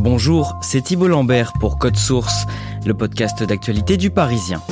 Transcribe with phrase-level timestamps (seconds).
[0.00, 2.46] Bonjour, c'est Thibault Lambert pour Code Source,
[2.86, 4.62] le podcast d'actualité du Parisien.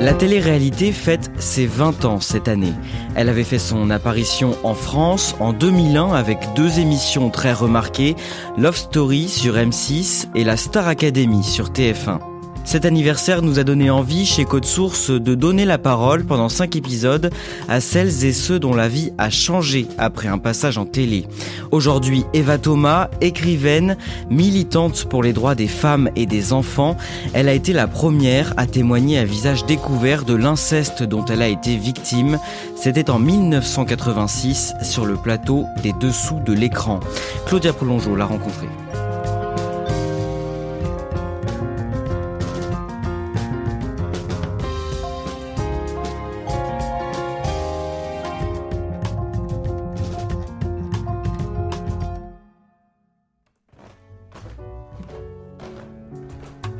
[0.00, 2.72] La télé-réalité fête ses 20 ans cette année.
[3.14, 8.16] Elle avait fait son apparition en France en 2001 avec deux émissions très remarquées,
[8.58, 12.35] Love Story sur M6 et la Star Academy sur TF1.
[12.66, 16.74] Cet anniversaire nous a donné envie chez Code Source de donner la parole pendant cinq
[16.74, 17.30] épisodes
[17.68, 21.26] à celles et ceux dont la vie a changé après un passage en télé.
[21.70, 23.96] Aujourd'hui, Eva Thomas, écrivaine,
[24.30, 26.96] militante pour les droits des femmes et des enfants,
[27.34, 31.48] elle a été la première à témoigner à visage découvert de l'inceste dont elle a
[31.48, 32.40] été victime.
[32.74, 36.98] C'était en 1986 sur le plateau des dessous de l'écran.
[37.46, 38.66] Claudia Prolongeau l'a rencontrée.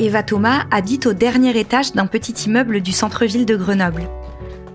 [0.07, 4.09] Eva Thomas habite au dernier étage d'un petit immeuble du centre-ville de Grenoble.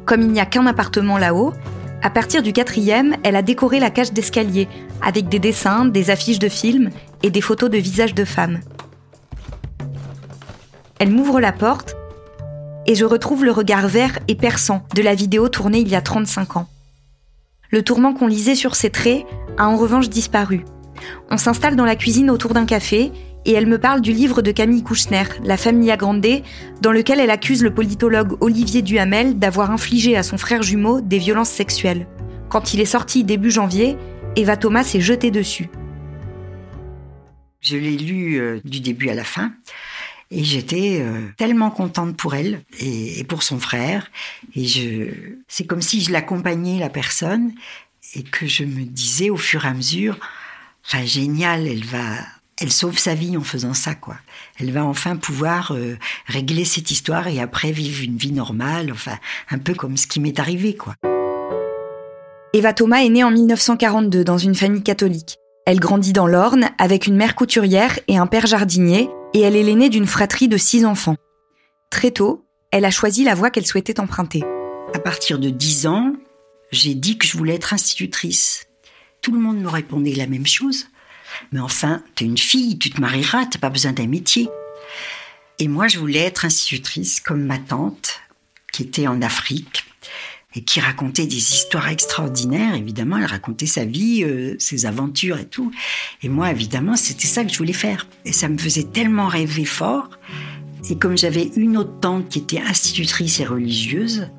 [0.06, 1.54] Comme il n'y a qu'un appartement là-haut,
[2.02, 4.68] à partir du quatrième, elle a décoré la cage d'escalier
[5.02, 6.90] avec des dessins, des affiches de films
[7.24, 8.60] et des photos de visages de femmes.
[11.00, 11.96] Elle m'ouvre la porte
[12.86, 16.02] et je retrouve le regard vert et perçant de la vidéo tournée il y a
[16.02, 16.68] 35 ans.
[17.70, 19.26] Le tourment qu'on lisait sur ses traits
[19.58, 20.66] a en revanche disparu.
[21.30, 23.14] On s'installe dans la cuisine autour d'un café
[23.46, 26.26] et elle me parle du livre de Camille Kouchner, La Familia Grande,
[26.82, 31.18] dans lequel elle accuse le politologue Olivier Duhamel d'avoir infligé à son frère jumeau des
[31.18, 32.08] violences sexuelles.
[32.50, 33.98] Quand il est sorti début janvier,
[34.36, 35.70] Eva Thomas s'est jetée dessus.
[37.62, 39.54] Je l'ai lu euh, du début à la fin.
[40.32, 44.10] Et j'étais euh, tellement contente pour elle et, pour son frère.
[44.56, 45.10] Et je,
[45.48, 47.54] c'est comme si je l'accompagnais la personne
[48.16, 50.18] et que je me disais au fur et à mesure,
[50.86, 52.16] enfin génial, elle va
[52.62, 54.16] elle sauve sa vie en faisant ça, quoi.
[54.60, 59.18] Elle va enfin pouvoir euh, régler cette histoire et après vivre une vie normale, enfin,
[59.50, 60.94] un peu comme ce qui m'est arrivé, quoi.
[62.54, 65.38] Eva Thomas est née en 1942 dans une famille catholique.
[65.66, 69.64] Elle grandit dans l'Orne avec une mère couturière et un père jardinier, et elle est
[69.64, 71.16] l'aînée d'une fratrie de six enfants.
[71.90, 74.44] Très tôt, elle a choisi la voie qu'elle souhaitait emprunter.
[74.94, 76.14] À partir de 10 ans,
[76.72, 78.68] j'ai dit que je voulais être institutrice.
[79.22, 80.88] Tout le monde me répondait la même chose.
[81.52, 84.50] Mais enfin, t'es une fille, tu te marieras, t'as pas besoin d'un métier.
[85.60, 88.22] Et moi, je voulais être institutrice comme ma tante,
[88.72, 89.86] qui était en Afrique
[90.56, 92.76] et qui racontait des histoires extraordinaires.
[92.76, 95.72] Évidemment, elle racontait sa vie, euh, ses aventures et tout.
[96.24, 98.08] Et moi, évidemment, c'était ça que je voulais faire.
[98.26, 100.10] Et ça me faisait tellement rêver fort.
[100.90, 104.30] Et comme j'avais une autre tante qui était institutrice et religieuse,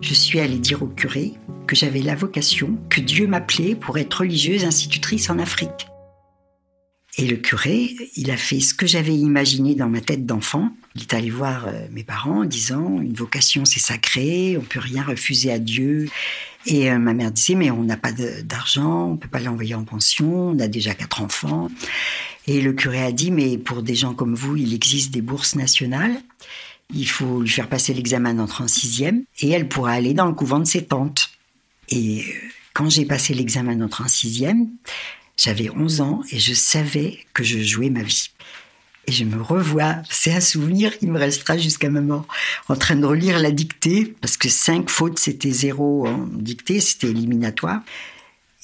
[0.00, 1.34] je suis allée dire au curé
[1.66, 5.89] que j'avais la vocation, que Dieu m'appelait pour être religieuse institutrice en Afrique.
[7.20, 10.70] Et le curé, il a fait ce que j'avais imaginé dans ma tête d'enfant.
[10.94, 14.78] Il est allé voir euh, mes parents en disant une vocation c'est sacré, on peut
[14.80, 16.08] rien refuser à Dieu.
[16.64, 19.84] Et euh, ma mère disait mais on n'a pas d'argent, on peut pas l'envoyer en
[19.84, 21.68] pension, on a déjà quatre enfants.
[22.46, 25.56] Et le curé a dit mais pour des gens comme vous, il existe des bourses
[25.56, 26.22] nationales.
[26.94, 30.32] Il faut lui faire passer l'examen d'entrée en sixième et elle pourra aller dans le
[30.32, 31.28] couvent de ses tantes.
[31.90, 32.32] Et euh,
[32.72, 34.68] quand j'ai passé l'examen d'entrée en sixième,
[35.40, 38.30] j'avais 11 ans et je savais que je jouais ma vie.
[39.06, 42.28] Et je me revois, c'est un souvenir qui me restera jusqu'à ma mort,
[42.68, 47.08] en train de relire la dictée, parce que cinq fautes, c'était zéro en dictée, c'était
[47.08, 47.80] éliminatoire.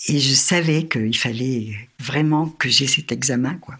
[0.09, 3.78] Et je savais qu'il fallait vraiment que j'ai cet examen, quoi.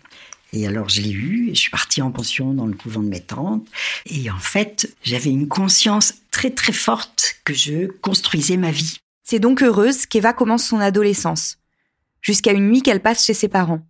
[0.54, 3.08] Et alors je l'ai eu, et je suis partie en pension dans le couvent de
[3.08, 3.68] mes tantes.
[4.06, 8.96] Et en fait, j'avais une conscience très très forte que je construisais ma vie.
[9.22, 11.58] C'est donc heureuse qu'Eva commence son adolescence
[12.26, 13.87] jusqu'à une nuit qu'elle passe chez ses parents.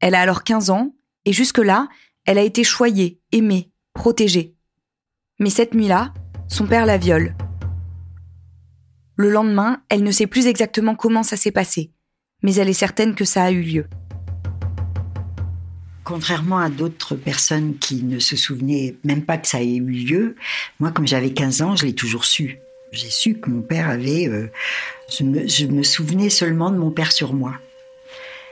[0.00, 0.94] Elle a alors 15 ans,
[1.26, 1.88] et jusque-là,
[2.24, 4.54] elle a été choyée, aimée, protégée.
[5.40, 6.14] Mais cette nuit-là,
[6.48, 7.36] son père la viole.
[9.16, 11.92] Le lendemain, elle ne sait plus exactement comment ça s'est passé,
[12.42, 13.86] mais elle est certaine que ça a eu lieu.
[16.02, 20.36] Contrairement à d'autres personnes qui ne se souvenaient même pas que ça ait eu lieu,
[20.80, 22.58] moi, comme j'avais 15 ans, je l'ai toujours su.
[22.92, 24.28] J'ai su que mon père avait...
[24.28, 24.50] Euh,
[25.10, 27.60] je, me, souvenais seulement de mon père sur moi.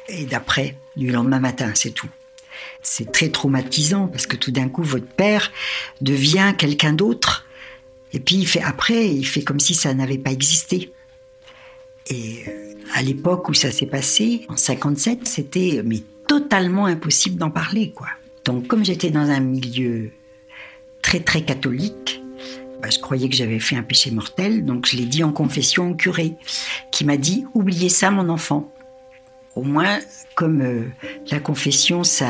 [0.08, 2.08] Et d'après, du lendemain matin, c'est tout.
[2.82, 5.50] C'est très traumatisant parce que tout d'un coup, votre père
[6.00, 7.46] devient quelqu'un d'autre.
[8.12, 10.92] Et puis, il fait après, il fait comme si ça n'avait pas existé.
[12.08, 17.50] Et euh, à l'époque où ça s'est passé, en 57, c'était mais totalement impossible d'en
[17.50, 18.08] parler, quoi.
[18.44, 20.10] Donc, comme j'étais dans un milieu
[21.00, 22.20] très très catholique,
[22.82, 25.92] Bah, je croyais que j'avais fait un péché mortel, donc je l'ai dit en confession
[25.92, 26.34] au curé,
[26.92, 28.73] qui m'a dit oubliez ça, mon enfant.
[29.56, 29.98] Au moins,
[30.34, 30.82] comme euh,
[31.30, 32.26] la confession, ça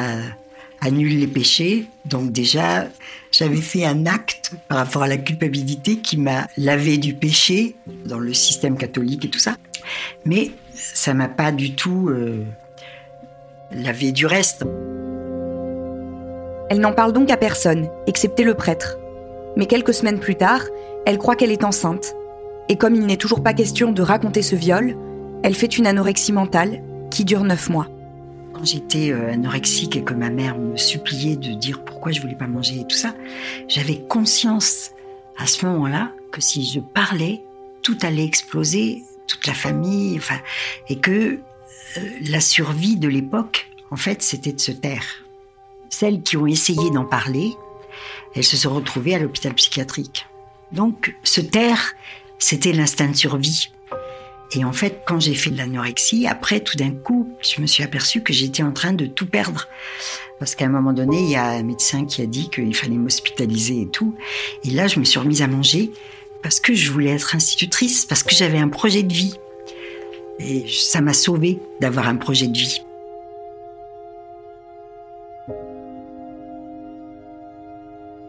[0.80, 2.86] annule les péchés, donc déjà,
[3.32, 8.18] j'avais fait un acte par rapport à la culpabilité qui m'a lavé du péché dans
[8.18, 9.56] le système catholique et tout ça.
[10.26, 12.44] Mais ça m'a pas du tout euh,
[13.72, 14.64] lavé du reste.
[16.68, 18.98] Elle n'en parle donc à personne, excepté le prêtre.
[19.56, 20.60] Mais quelques semaines plus tard,
[21.06, 22.14] elle croit qu'elle est enceinte.
[22.68, 24.96] Et comme il n'est toujours pas question de raconter ce viol,
[25.42, 26.82] elle fait une anorexie mentale
[27.14, 27.86] qui dure neuf mois.
[28.52, 32.34] Quand j'étais euh, anorexique et que ma mère me suppliait de dire pourquoi je voulais
[32.34, 33.14] pas manger et tout ça,
[33.68, 34.90] j'avais conscience
[35.36, 37.44] à ce moment-là que si je parlais,
[37.82, 40.40] tout allait exploser, toute la famille, enfin,
[40.88, 41.38] et que
[41.98, 45.24] euh, la survie de l'époque, en fait, c'était de se taire.
[45.90, 47.52] Celles qui ont essayé d'en parler,
[48.34, 50.26] elles se sont retrouvées à l'hôpital psychiatrique.
[50.72, 51.92] Donc, se taire,
[52.40, 53.70] c'était l'instinct de survie.
[54.56, 57.82] Et en fait, quand j'ai fait de l'anorexie, après, tout d'un coup, je me suis
[57.82, 59.68] aperçue que j'étais en train de tout perdre.
[60.38, 62.96] Parce qu'à un moment donné, il y a un médecin qui a dit qu'il fallait
[62.96, 64.14] m'hospitaliser et tout.
[64.64, 65.90] Et là, je me suis remise à manger
[66.42, 69.34] parce que je voulais être institutrice, parce que j'avais un projet de vie.
[70.38, 72.82] Et ça m'a sauvée d'avoir un projet de vie.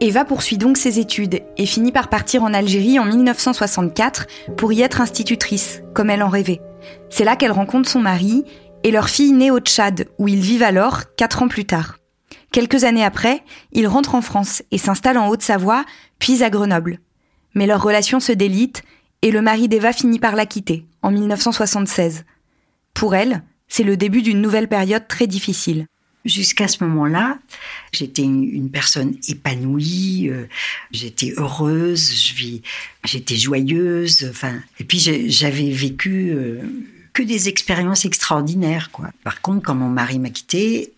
[0.01, 4.27] Eva poursuit donc ses études et finit par partir en Algérie en 1964
[4.57, 6.61] pour y être institutrice, comme elle en rêvait.
[7.09, 8.43] C'est là qu'elle rencontre son mari
[8.83, 11.97] et leur fille née au Tchad, où ils vivent alors quatre ans plus tard.
[12.51, 15.85] Quelques années après, ils rentrent en France et s'installent en Haute-Savoie,
[16.19, 16.99] puis à Grenoble.
[17.53, 18.83] Mais leur relation se délite
[19.21, 22.25] et le mari d'Eva finit par la quitter en 1976.
[22.93, 25.87] Pour elle, c'est le début d'une nouvelle période très difficile.
[26.25, 27.37] Jusqu'à ce moment-là,
[27.93, 30.47] j'étais une, personne épanouie, euh,
[30.91, 32.33] j'étais heureuse,
[33.03, 34.27] j'étais joyeuse.
[34.29, 36.61] Enfin, et puis j'avais vécu euh,
[37.13, 38.89] que des expériences extraordinaires.
[38.91, 39.11] Quoi.
[39.23, 40.93] Par contre, quand mon mari m'a quitté,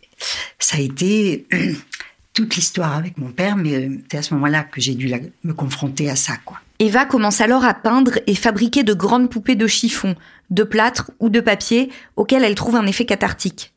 [0.60, 1.46] ça a été
[2.34, 5.14] toute l'histoire avec mon père, mais euh, c'est à ce moment-là que j'ai dû
[5.44, 6.38] me confronter à ça.
[6.46, 6.60] Quoi.
[6.80, 10.16] Eva commence alors à peindre et fabriquer de grandes poupées de chiffon,
[10.52, 13.74] de plâtre ou de papier auxquelles elle trouve un effet cathartique.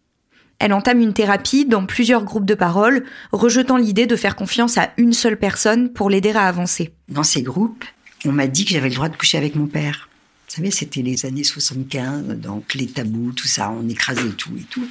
[0.60, 4.90] Elle entame une thérapie dans plusieurs groupes de parole, rejetant l'idée de faire confiance à
[4.98, 6.92] une seule personne pour l'aider à avancer.
[7.08, 7.84] Dans ces groupes,
[8.26, 10.10] on m'a dit que j'avais le droit de coucher avec mon père.
[10.50, 14.64] Vous savez, c'était les années 75, donc les tabous, tout ça, on écrasait tout et
[14.64, 14.86] tout.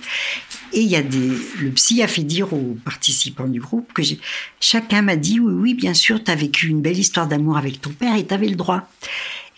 [0.73, 4.01] Et il y a des, le psy a fait dire aux participants du groupe que
[4.59, 7.79] chacun m'a dit oui, oui, bien sûr, tu as vécu une belle histoire d'amour avec
[7.79, 8.89] ton père et tu avais le droit.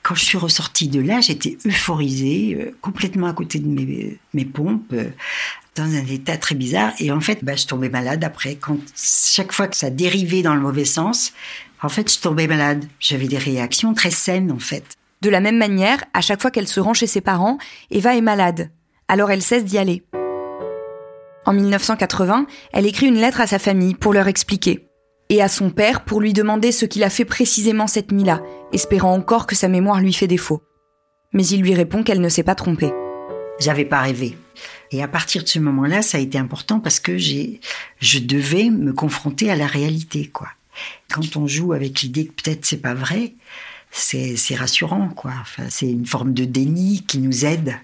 [0.03, 4.45] Quand je suis ressortie de là, j'étais euphorisée, euh, complètement à côté de mes, mes
[4.45, 5.11] pompes, euh,
[5.75, 6.93] dans un état très bizarre.
[6.99, 8.55] Et en fait, bah, je tombais malade après.
[8.55, 11.33] Quand, chaque fois que ça dérivait dans le mauvais sens,
[11.81, 12.85] en fait, je tombais malade.
[12.99, 14.97] J'avais des réactions très saines, en fait.
[15.21, 17.57] De la même manière, à chaque fois qu'elle se rend chez ses parents,
[17.91, 18.71] Eva est malade.
[19.07, 20.03] Alors elle cesse d'y aller.
[21.45, 24.87] En 1980, elle écrit une lettre à sa famille pour leur expliquer.
[25.29, 28.41] Et à son père pour lui demander ce qu'il a fait précisément cette nuit-là,
[28.73, 30.63] espérant encore que sa mémoire lui fait défaut.
[31.33, 32.93] Mais il lui répond qu'elle ne s'est pas trompée.
[33.59, 34.35] J'avais pas rêvé.
[34.91, 37.61] Et à partir de ce moment-là, ça a été important parce que j'ai,
[37.99, 40.49] je devais me confronter à la réalité, quoi.
[41.09, 43.33] Quand on joue avec l'idée que peut-être c'est pas vrai,
[43.91, 45.33] c'est, rassurant, quoi.
[45.69, 47.77] C'est une forme de déni qui nous aide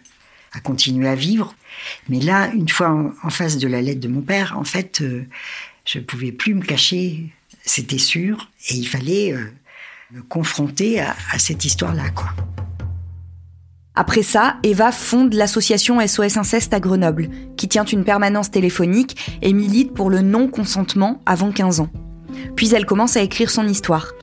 [0.54, 1.54] à continuer à vivre.
[2.09, 5.26] Mais là, une fois en, face de la lettre de mon père, en fait, euh,
[5.85, 7.26] je pouvais plus me cacher,
[7.64, 9.52] c'était sûr, et il fallait euh,
[10.11, 12.33] me confronter à, à cette histoire-là, quoi.
[13.99, 19.54] Après ça, Eva fonde l'association SOS Inceste à Grenoble, qui tient une permanence téléphonique et
[19.54, 21.89] milite pour le non-consentement avant 15 ans.
[22.56, 24.13] Puis elle commence à écrire son histoire.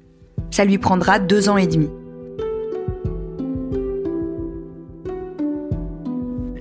[0.52, 1.88] Ça lui prendra deux ans et demi.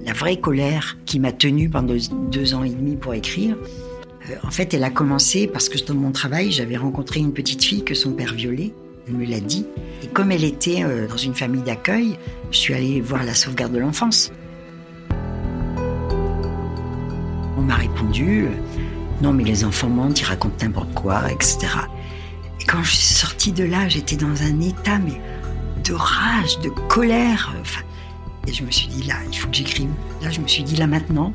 [0.03, 1.93] La vraie colère qui m'a tenue pendant
[2.31, 3.55] deux ans et demi pour écrire,
[4.31, 7.63] euh, en fait, elle a commencé parce que dans mon travail, j'avais rencontré une petite
[7.63, 8.73] fille que son père violait.
[9.07, 9.65] Elle me l'a dit.
[10.01, 12.17] Et comme elle était euh, dans une famille d'accueil,
[12.51, 14.31] je suis allée voir la sauvegarde de l'enfance.
[17.57, 18.49] On m'a répondu euh,
[19.21, 21.67] Non, mais les enfants mentent, ils racontent n'importe quoi, etc.
[22.61, 25.19] Et quand je suis sortie de là, j'étais dans un état mais
[25.83, 27.53] de rage, de colère.
[28.47, 29.89] et je me suis dit Là, il faut que j'écrive.
[30.21, 31.33] Là, je me suis dit Là, maintenant,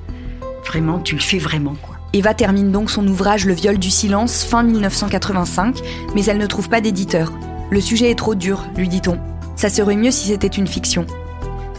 [0.65, 1.97] vraiment, tu le fais vraiment, quoi.
[2.15, 5.81] Eva termine donc son ouvrage Le viol du silence fin 1985,
[6.15, 7.31] mais elle ne trouve pas d'éditeur.
[7.71, 9.21] Le sujet est trop dur, lui dit-on.
[9.57, 11.07] Ça serait mieux si c'était une fiction.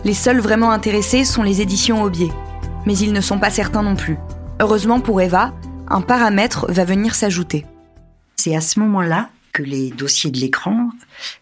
[0.06, 2.30] Les seuls vraiment intéressés sont les éditions Aubier.
[2.86, 4.18] Mais ils ne sont pas certains non plus.
[4.60, 5.54] Heureusement pour Eva,
[5.88, 7.66] un paramètre va venir s'ajouter.
[8.36, 10.92] C'est à ce moment-là que les dossiers de l'écran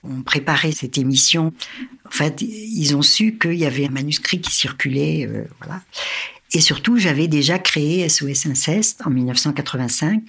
[0.04, 1.54] ont préparé cette émission.
[2.06, 5.82] En fait, ils ont su qu'il y avait un manuscrit qui circulait, euh, voilà.
[6.54, 10.24] Et surtout, j'avais déjà créé SOS Inceste en 1985.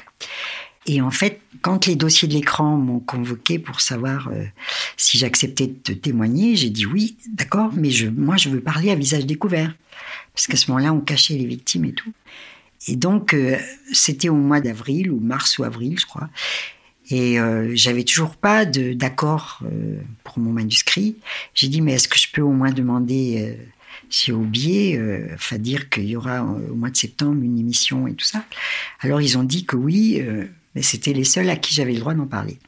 [0.89, 4.45] Et en fait, quand les dossiers de l'écran m'ont convoqué pour savoir euh,
[4.97, 9.27] si j'acceptais de témoigner, j'ai dit oui, d'accord, mais moi, je veux parler à visage
[9.27, 9.75] découvert.
[10.35, 12.13] Parce qu'à ce moment-là, on cachait les victimes et tout.
[12.87, 13.59] Et donc, euh,
[13.93, 16.31] c'était au mois d'avril, ou mars ou avril, je crois.
[17.11, 19.63] Et euh, j'avais toujours pas d'accord
[20.25, 21.17] pour mon manuscrit.
[21.55, 23.57] J'ai dit, mais est-ce que je peux au moins demander
[24.11, 28.15] chez Aubier, euh, enfin dire qu'il y aura au mois de septembre une émission et
[28.15, 28.45] tout ça?
[29.01, 30.23] Alors ils ont dit que oui,
[30.75, 32.59] mais c'était les seuls à qui j'avais le droit d'en parler.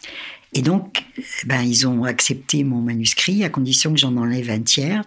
[0.53, 1.05] Et donc,
[1.47, 5.05] ben, ils ont accepté mon manuscrit à condition que j'en enlève un tiers.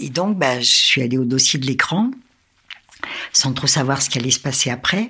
[0.00, 2.10] Et donc, ben, je suis allée au dossier de l'écran,
[3.32, 5.08] sans trop savoir ce qui allait se passer après.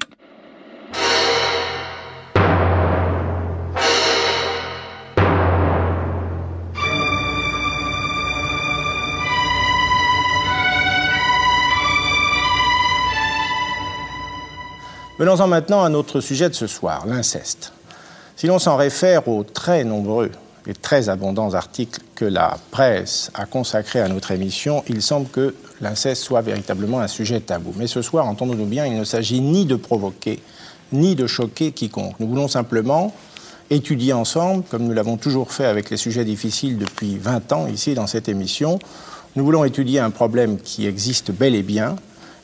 [15.19, 17.73] Venons-en maintenant à notre sujet de ce soir, l'inceste.
[18.37, 20.31] Si l'on s'en réfère aux très nombreux
[20.67, 25.55] et très abondants articles que la presse a consacrés à notre émission, il semble que
[25.81, 27.73] l'inceste soit véritablement un sujet tabou.
[27.77, 30.43] Mais ce soir, entendons-nous bien, il ne s'agit ni de provoquer,
[30.93, 32.21] ni de choquer quiconque.
[32.21, 33.15] Nous voulons simplement
[33.71, 37.95] étudier ensemble, comme nous l'avons toujours fait avec les sujets difficiles depuis 20 ans ici
[37.95, 38.79] dans cette émission,
[39.35, 41.97] nous voulons étudier un problème qui existe bel et bien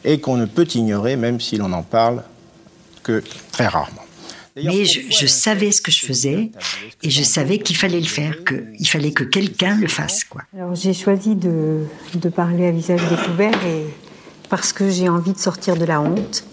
[0.04, 2.22] et qu'on ne peut ignorer même si l'on en parle
[3.02, 4.02] que très rarement.
[4.54, 6.50] Mais je, savais ce que je faisais
[7.02, 10.24] et je savais qu'il fallait le faire, qu'il fallait que quelqu'un le fasse.
[10.24, 10.42] Quoi.
[10.54, 13.86] Alors j'ai choisi de, de, parler à visage découvert et
[14.50, 16.44] parce que j'ai envie de sortir de la honte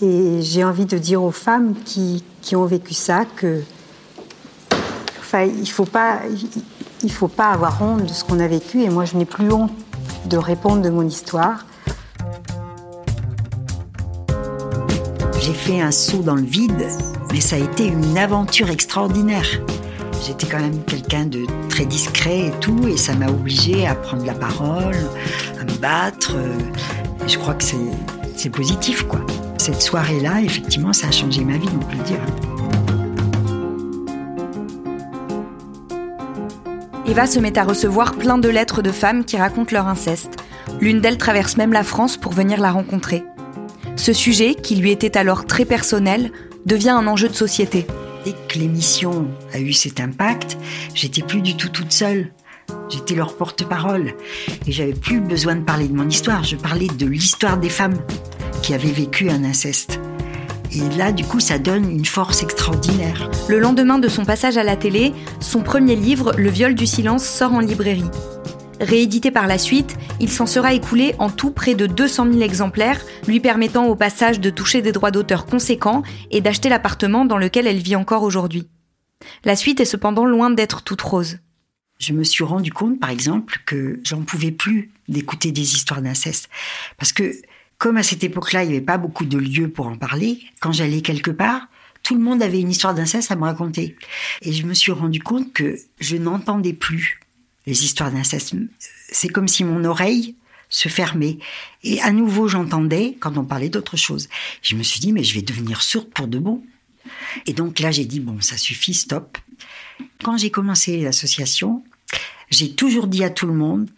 [0.00, 3.60] et j'ai envie de dire aux femmes qui, qui ont vécu ça que
[5.20, 6.20] enfin, il faut pas
[7.02, 9.52] il faut pas avoir honte de ce qu'on a vécu et moi je n'ai plus
[9.52, 9.72] honte
[10.24, 11.66] de répondre de mon histoire
[15.48, 16.86] j'ai fait un saut dans le vide,
[17.32, 19.46] mais ça a été une aventure extraordinaire.
[20.26, 24.26] J'étais quand même quelqu'un de très discret et tout, et ça m'a obligé à prendre
[24.26, 24.98] la parole,
[25.58, 26.34] à me battre.
[27.24, 27.64] Et je crois que
[28.36, 29.20] c'est positif, quoi.
[29.56, 32.20] Cette soirée-là, effectivement, ça a changé ma vie, on peut le dire.
[37.06, 40.36] Eva se met à recevoir plein de lettres de femmes qui racontent leur inceste.
[40.82, 43.24] L'une d'elles traverse même la France pour venir la rencontrer.
[43.98, 46.30] Ce sujet, qui lui était alors très personnel,
[46.64, 47.84] devient un enjeu de société.
[48.24, 50.56] Dès que l'émission a eu cet impact,
[50.94, 52.30] j'étais plus du tout toute seule.
[52.88, 54.14] J'étais leur porte-parole
[54.66, 56.44] et j'avais plus besoin de parler de mon histoire.
[56.44, 57.98] Je parlais de l'histoire des femmes
[58.62, 59.98] qui avaient vécu un inceste.
[60.72, 63.28] Et là, du coup, ça donne une force extraordinaire.
[63.48, 67.24] Le lendemain de son passage à la télé, son premier livre, Le viol du silence,
[67.24, 68.04] sort en librairie.
[68.80, 73.04] Réédité par la suite, il s'en sera écoulé en tout près de 200 000 exemplaires,
[73.26, 77.66] lui permettant au passage de toucher des droits d'auteur conséquents et d'acheter l'appartement dans lequel
[77.66, 78.68] elle vit encore aujourd'hui.
[79.44, 81.38] La suite est cependant loin d'être toute rose.
[81.98, 86.48] Je me suis rendu compte, par exemple, que j'en pouvais plus d'écouter des histoires d'inceste.
[86.96, 87.34] Parce que,
[87.78, 90.70] comme à cette époque-là, il n'y avait pas beaucoup de lieux pour en parler, quand
[90.70, 91.66] j'allais quelque part,
[92.04, 93.96] tout le monde avait une histoire d'inceste à me raconter.
[94.42, 97.18] Et je me suis rendu compte que je n'entendais plus
[97.68, 98.54] les histoires d'inceste.
[99.10, 100.34] C'est comme si mon oreille
[100.70, 101.38] se fermait.
[101.82, 104.28] Et à nouveau, j'entendais quand on parlait d'autre chose.
[104.62, 106.62] Je me suis dit, mais je vais devenir sourde pour de bon.
[107.46, 109.38] Et donc là, j'ai dit, bon, ça suffit, stop.
[110.22, 111.84] Quand j'ai commencé l'association,
[112.50, 113.88] j'ai toujours dit à tout le monde,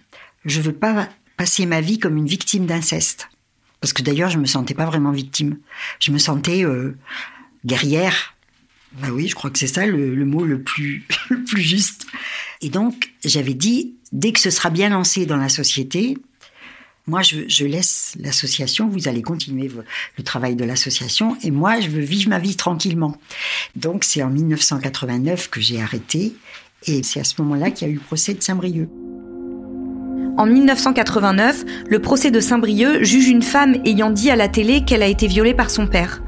[0.45, 3.29] je veux pas passer ma vie comme une victime d'inceste.
[3.81, 5.59] Parce que d'ailleurs, je me sentais pas vraiment victime.
[6.01, 6.97] Je me sentais euh,
[7.65, 8.35] guerrière.
[8.93, 12.07] Bah oui, je crois que c'est ça le, le, mot le plus, le plus juste.
[12.61, 16.19] Et donc, j'avais dit, dès que ce sera bien lancé dans la société,
[17.07, 19.69] moi, je, laisse l'association, vous allez continuer
[20.17, 23.17] le travail de l'association, et moi, je veux vivre ma vie tranquillement.
[23.75, 26.35] Donc, c'est en 1989 que j'ai arrêté,
[26.87, 28.89] et c'est à ce moment-là qu'il y a eu le procès de Saint-Brieuc.
[30.37, 35.03] En 1989, le procès de Saint-Brieuc juge une femme ayant dit à la télé qu'elle
[35.03, 36.23] a été violée par son père.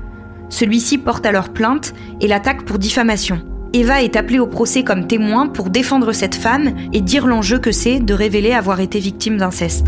[0.49, 3.52] Celui-ci porte alors plainte et l'attaque pour diffamation.
[3.75, 7.73] Eva est appelée au procès comme témoin pour défendre cette femme et dire l'enjeu que
[7.73, 9.87] c'est de révéler avoir été victime d'inceste.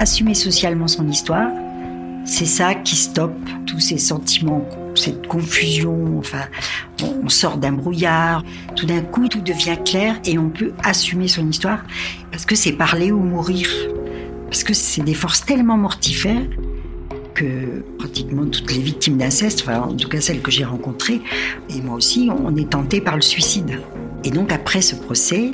[0.00, 1.52] Assumer socialement son histoire,
[2.24, 6.18] c'est ça qui stoppe tous ces sentiments, cette confusion.
[6.18, 6.46] Enfin,
[7.22, 8.42] on sort d'un brouillard.
[8.74, 11.84] Tout d'un coup, tout devient clair et on peut assumer son histoire
[12.32, 13.68] parce que c'est parler ou mourir.
[14.46, 16.42] Parce que c'est des forces tellement mortifères
[17.34, 21.20] que pratiquement toutes les victimes d'inceste, en tout cas celles que j'ai rencontrées,
[21.68, 23.80] et moi aussi, on est tenté par le suicide.
[24.24, 25.50] Et donc après ce procès,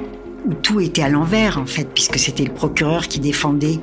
[0.46, 3.80] où tout était à l'envers en fait, puisque c'était le procureur qui défendait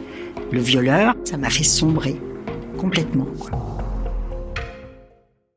[0.52, 2.20] le violeur, ça m'a fait sombrer
[2.78, 3.28] complètement.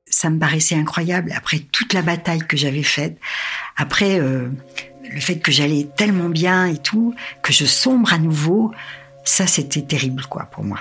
[0.08, 3.18] Ça me paraissait incroyable après toute la bataille que j'avais faite,
[3.76, 4.48] après euh,
[5.12, 8.72] le fait que j'allais tellement bien et tout, que je sombre à nouveau,
[9.24, 10.78] ça c'était terrible quoi pour moi.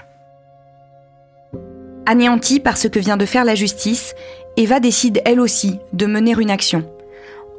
[2.07, 4.13] Anéantie par ce que vient de faire la justice,
[4.57, 6.87] Eva décide elle aussi de mener une action.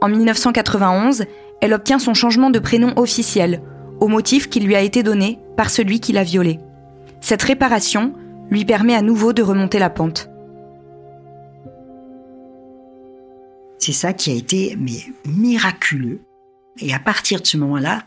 [0.01, 1.25] En 1991,
[1.61, 3.61] elle obtient son changement de prénom officiel,
[4.01, 6.61] au motif qui lui a été donné par celui qui l'a violée.
[7.21, 8.15] Cette réparation
[8.51, 10.29] lui permet à nouveau de remonter la pente.
[13.79, 16.21] C'est ça qui a été mais, miraculeux.
[16.79, 18.05] Et à partir de ce moment-là,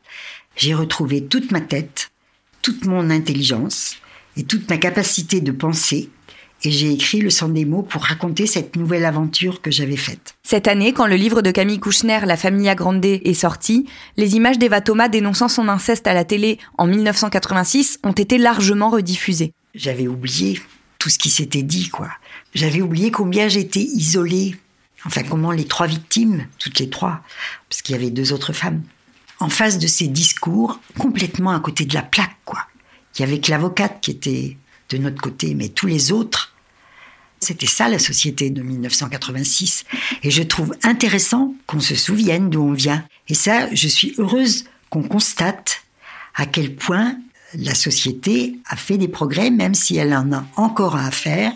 [0.55, 2.11] j'ai retrouvé toute ma tête,
[2.61, 3.97] toute mon intelligence
[4.37, 6.09] et toute ma capacité de penser
[6.63, 10.35] et j'ai écrit le sang des mots pour raconter cette nouvelle aventure que j'avais faite.
[10.43, 13.87] Cette année, quand le livre de Camille Kouchner, La famille agrandée, est sorti,
[14.17, 18.89] les images d'Eva Thomas dénonçant son inceste à la télé en 1986 ont été largement
[18.89, 19.53] rediffusées.
[19.73, 20.59] J'avais oublié
[20.97, 22.09] tout ce qui s'était dit, quoi.
[22.53, 24.55] J'avais oublié combien j'étais isolée.
[25.05, 27.21] Enfin, comment les trois victimes, toutes les trois,
[27.69, 28.81] parce qu'il y avait deux autres femmes,
[29.39, 32.59] en face de ces discours, complètement à côté de la plaque, quoi.
[33.15, 34.57] Il y avait que l'avocate qui était
[34.89, 36.53] de notre côté, mais tous les autres,
[37.39, 39.85] c'était ça la société de 1986.
[40.23, 43.05] Et je trouve intéressant qu'on se souvienne d'où on vient.
[43.27, 45.83] Et ça, je suis heureuse qu'on constate
[46.35, 47.15] à quel point
[47.55, 51.53] la société a fait des progrès, même si elle en a encore à faire,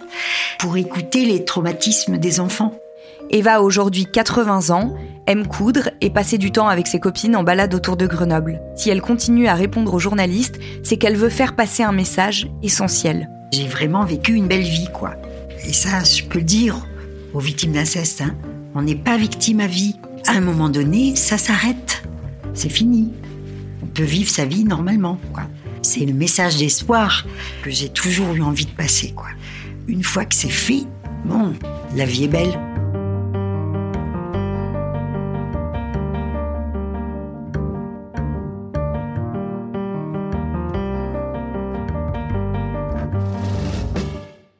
[0.59, 2.79] pour écouter les traumatismes des enfants.
[3.29, 4.95] Eva a aujourd'hui 80 ans,
[5.27, 8.61] aime coudre et passer du temps avec ses copines en balade autour de Grenoble.
[8.75, 13.29] Si elle continue à répondre aux journalistes, c'est qu'elle veut faire passer un message essentiel.
[13.51, 15.15] J'ai vraiment vécu une belle vie, quoi.
[15.65, 16.85] Et ça, je peux le dire
[17.33, 18.21] aux victimes d'inceste.
[18.21, 18.35] Hein.
[18.75, 19.95] On n'est pas victime à vie.
[20.27, 22.03] À un moment donné, ça s'arrête.
[22.53, 23.11] C'est fini.
[23.81, 25.43] On peut vivre sa vie normalement, quoi.
[25.81, 27.25] C'est le message d'espoir
[27.63, 29.27] que j'ai toujours eu envie de passer, quoi.
[29.87, 30.83] Une fois que c'est fait,
[31.25, 31.53] bon,
[31.95, 32.57] la vie est belle.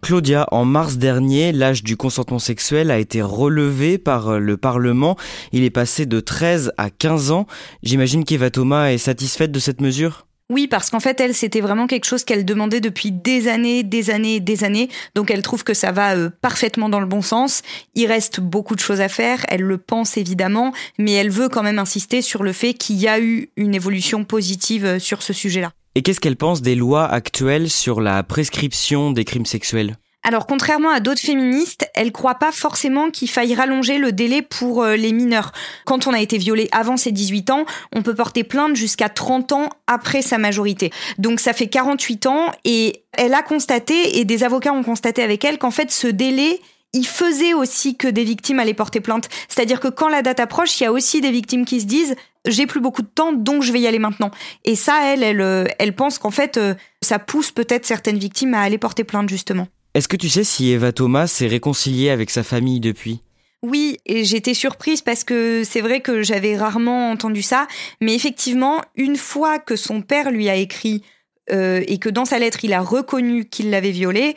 [0.04, 5.16] Claudia, en mars dernier, l'âge du consentement sexuel a été relevé par euh, le Parlement.
[5.54, 7.48] Il est passé de 13 à 15 ans.
[7.84, 10.28] J'imagine qu'Eva Thomas est satisfaite de cette mesure?
[10.50, 14.10] Oui, parce qu'en fait, elle, c'était vraiment quelque chose qu'elle demandait depuis des années, des
[14.10, 14.90] années, des années.
[15.16, 17.62] Donc, elle trouve que ça va euh, parfaitement dans le bon sens.
[17.96, 19.46] Il reste beaucoup de choses à faire.
[19.48, 23.08] Elle le pense évidemment, mais elle veut quand même insister sur le fait qu'il y
[23.08, 25.72] a eu une évolution positive euh, sur ce sujet-là.
[25.96, 29.96] Et qu'est-ce qu'elle pense des lois actuelles sur la prescription des crimes sexuels?
[30.26, 34.82] Alors contrairement à d'autres féministes, elle croit pas forcément qu'il faille rallonger le délai pour
[34.82, 35.52] euh, les mineurs.
[35.86, 39.52] Quand on a été violé avant ses 18 ans, on peut porter plainte jusqu'à 30
[39.52, 40.92] ans après sa majorité.
[41.18, 45.44] Donc ça fait 48 ans et elle a constaté et des avocats ont constaté avec
[45.44, 46.62] elle qu'en fait ce délai
[46.94, 49.30] il faisait aussi que des victimes allaient porter plainte.
[49.50, 52.16] C'est-à-dire que quand la date approche, il y a aussi des victimes qui se disent
[52.48, 54.32] j'ai plus beaucoup de temps, donc je vais y aller maintenant.
[54.66, 58.54] Et ça, elle, elle, euh, elle pense qu'en fait, euh, ça pousse peut-être certaines victimes
[58.54, 59.68] à aller porter plainte justement.
[59.94, 63.22] Est-ce que tu sais si Eva Thomas s'est réconciliée avec sa famille depuis?
[63.62, 67.68] Oui, et j'étais surprise parce que c'est vrai que j'avais rarement entendu ça,
[68.02, 71.02] mais effectivement, une fois que son père lui a écrit
[71.50, 74.36] euh, et que dans sa lettre il a reconnu qu'il l'avait violée,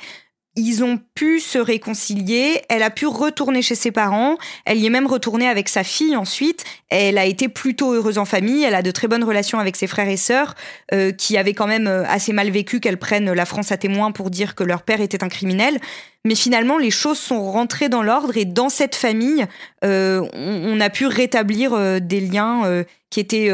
[0.57, 4.91] ils ont pu se réconcilier, elle a pu retourner chez ses parents, elle y est
[4.91, 8.83] même retournée avec sa fille ensuite, elle a été plutôt heureuse en famille, elle a
[8.83, 10.55] de très bonnes relations avec ses frères et sœurs,
[10.95, 14.13] euh, qui avaient quand même euh, assez mal vécu qu'elle prenne la France à témoin
[14.13, 15.79] pour dire que leur père était un criminel.
[16.25, 19.47] Mais finalement, les choses sont rentrées dans l'ordre et dans cette famille,
[19.85, 23.49] euh, on, a pu rétablir des liens qui étaient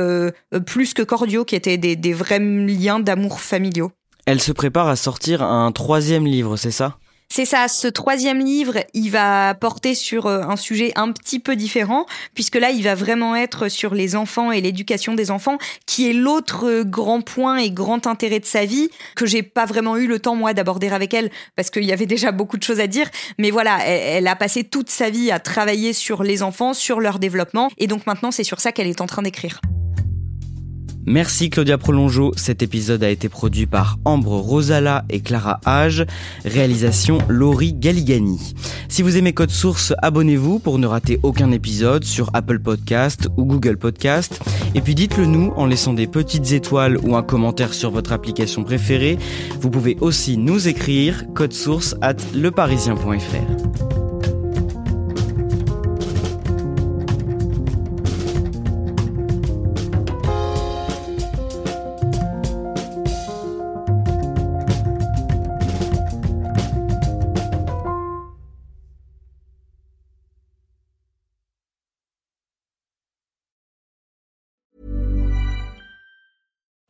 [0.65, 3.93] plus que cordiaux, qui étaient des vrais liens d'amour familiaux.
[4.27, 6.97] Elle se prépare à sortir un troisième livre, c'est ça?
[7.35, 11.57] C'est ça, ce troisième livre, il va porter sur euh, un sujet un petit peu
[11.57, 12.05] différent,
[12.35, 15.57] puisque là, il va vraiment être sur les enfants et l'éducation des enfants,
[15.87, 19.65] qui est l'autre euh, grand point et grand intérêt de sa vie, que j'ai pas
[19.65, 22.63] vraiment eu le temps, moi, d'aborder avec elle, parce qu'il y avait déjà beaucoup de
[22.63, 23.09] choses à dire.
[23.39, 27.19] Mais voilà, elle, a passé toute sa vie à travailler sur les enfants, sur leur
[27.19, 29.63] développement, et donc maintenant, c'est sur ça qu'elle est en train d'écrire.
[31.07, 32.33] Merci Claudia Prolongeau.
[32.37, 36.07] Cet épisode a été produit par Ambre Rosala et Clara Hage.
[36.45, 38.55] Réalisation Laurie Galigani.
[38.89, 43.45] Si vous aimez Code Source, abonnez-vous pour ne rater aucun épisode sur Apple Podcast ou
[43.45, 44.41] Google Podcast.
[44.75, 48.63] Et puis dites-le nous en laissant des petites étoiles ou un commentaire sur votre application
[48.63, 49.19] préférée.
[49.61, 54.02] Vous pouvez aussi nous écrire code source at leparisien.fr.